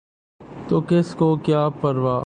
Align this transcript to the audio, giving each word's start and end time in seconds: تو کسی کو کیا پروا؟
تو 0.67 0.81
کسی 0.81 1.17
کو 1.17 1.35
کیا 1.45 1.67
پروا؟ 1.81 2.17